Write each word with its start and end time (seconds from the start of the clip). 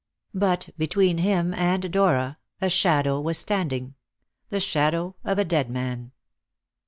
But 0.33 0.69
between 0.79 1.19
him 1.19 1.53
and 1.53 1.93
Dora 1.93 2.39
a 2.59 2.69
shadow 2.69 3.19
was 3.21 3.37
standing 3.37 3.93
the 4.49 4.59
shadow 4.59 5.15
of 5.23 5.37
a 5.37 5.45
dead 5.45 5.69
man. 5.69 6.11